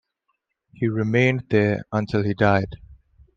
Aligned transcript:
He 0.73 0.87
remained 0.87 1.43
there 1.51 1.85
until 1.91 2.23
he 2.23 2.33
died. 2.33 2.75